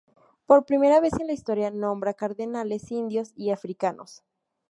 [0.47, 4.23] Por primera vez en la historia nombra cardenales indios y africanos.